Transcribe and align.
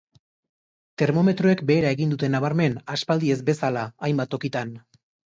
Termometroek 1.01 1.59
behera 1.71 1.91
egin 1.95 2.15
dute 2.15 2.29
nabarmen, 2.35 2.77
aspaldi 2.93 3.29
ez 3.35 3.37
bezala, 3.51 3.83
hainbat 4.09 4.33
tokitan. 4.33 4.73